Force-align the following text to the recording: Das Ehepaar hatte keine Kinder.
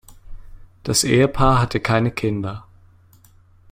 Das 0.81 1.03
Ehepaar 1.03 1.61
hatte 1.61 1.79
keine 1.79 2.09
Kinder. 2.09 2.65